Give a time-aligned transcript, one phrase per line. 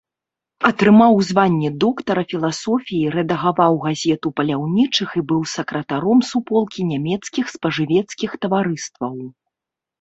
[0.69, 9.15] Атрымаў званне доктара філасофіі, рэдагаваў газету паляўнічых і быў сакратаром суполкі нямецкіх спажывецкіх таварыстваў.